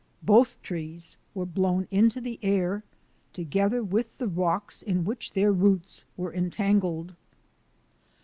Both 0.23 0.59
trees 0.63 1.15
were 1.35 1.45
blown 1.45 1.87
into 1.91 2.19
the 2.19 2.39
air, 2.41 2.83
together 3.33 3.83
with 3.83 4.17
the 4.17 4.27
rocks 4.27 4.81
in 4.81 5.05
which 5.05 5.33
their 5.33 5.51
roots 5.51 6.05
were 6.17 6.33
entangled. 6.33 7.13